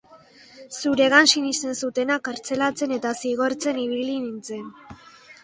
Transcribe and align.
Zuregan 0.77 1.29
sinesten 1.33 1.77
zutenak 1.87 2.23
kartzelatzen 2.29 2.97
eta 2.97 3.13
zigortzen 3.27 3.83
ibili 3.85 4.19
nintzen. 4.27 4.67